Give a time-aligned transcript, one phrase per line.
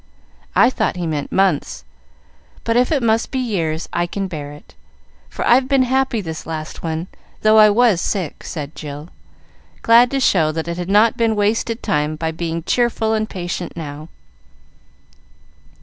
[0.55, 1.85] I thought he meant months;
[2.63, 4.73] but if it must be years, I can bear it,
[5.29, 7.05] for I've been happy this last one
[7.43, 9.09] though I was sick," said Jill,
[9.83, 13.77] glad to show that it had not been wasted time by being cheerful and patient
[13.77, 14.07] now.